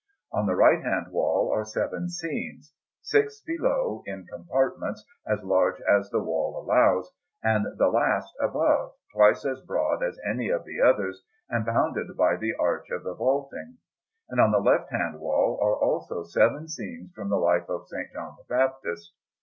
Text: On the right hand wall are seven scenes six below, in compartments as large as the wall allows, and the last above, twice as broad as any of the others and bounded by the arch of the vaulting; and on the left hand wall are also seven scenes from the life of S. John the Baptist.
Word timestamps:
On 0.31 0.47
the 0.47 0.55
right 0.55 0.81
hand 0.83 1.11
wall 1.11 1.53
are 1.53 1.63
seven 1.63 2.09
scenes 2.09 2.73
six 3.03 3.39
below, 3.41 4.01
in 4.07 4.25
compartments 4.25 5.05
as 5.27 5.43
large 5.43 5.79
as 5.81 6.09
the 6.09 6.17
wall 6.23 6.57
allows, 6.59 7.11
and 7.43 7.77
the 7.77 7.87
last 7.87 8.33
above, 8.41 8.93
twice 9.13 9.45
as 9.45 9.61
broad 9.61 10.01
as 10.01 10.17
any 10.27 10.49
of 10.49 10.65
the 10.65 10.81
others 10.81 11.21
and 11.51 11.67
bounded 11.67 12.17
by 12.17 12.35
the 12.35 12.55
arch 12.59 12.89
of 12.89 13.03
the 13.03 13.13
vaulting; 13.13 13.77
and 14.27 14.41
on 14.41 14.51
the 14.51 14.57
left 14.57 14.89
hand 14.91 15.19
wall 15.19 15.59
are 15.61 15.75
also 15.75 16.23
seven 16.23 16.67
scenes 16.67 17.11
from 17.13 17.29
the 17.29 17.35
life 17.37 17.69
of 17.69 17.81
S. 17.83 17.91
John 18.11 18.37
the 18.39 18.45
Baptist. 18.51 19.13